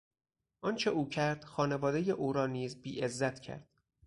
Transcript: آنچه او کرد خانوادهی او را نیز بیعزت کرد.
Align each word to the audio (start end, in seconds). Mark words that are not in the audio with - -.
آنچه 0.61 0.89
او 0.89 1.09
کرد 1.09 1.43
خانوادهی 1.43 2.11
او 2.11 2.33
را 2.33 2.47
نیز 2.47 2.81
بیعزت 2.81 3.39
کرد. 3.39 3.67